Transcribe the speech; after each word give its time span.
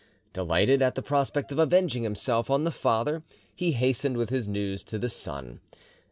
Delighted 0.33 0.81
at 0.81 0.95
the 0.95 1.03
prospect 1.03 1.51
of 1.51 1.59
avenging 1.59 2.01
himself 2.01 2.49
on 2.49 2.63
the 2.63 2.71
father, 2.71 3.21
he 3.55 3.73
hastened 3.73 4.17
with 4.17 4.31
his 4.31 4.47
news 4.47 4.83
to 4.85 4.97
the 4.97 5.09
son. 5.09 5.59